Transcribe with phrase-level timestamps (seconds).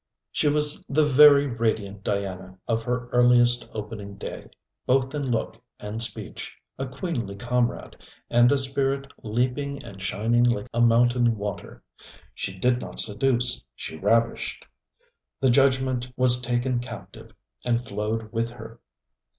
[0.31, 4.49] She was the very radiant Diana of her earliest opening day,
[4.87, 10.65] both in look and speech, a queenly comrade, and a spirit leaping and shining like
[10.73, 11.83] a mountain water.
[12.33, 14.65] She did not seduce, she ravished.
[15.39, 17.33] The judgement was taken captive
[17.63, 18.79] and flowed with her.